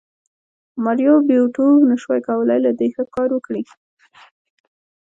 [0.83, 3.63] ماریو بیوټو نشوای کولی له دې ښه کار وکړي